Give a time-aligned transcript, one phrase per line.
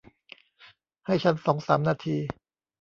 [1.05, 2.17] ให้ฉันสองสามนาที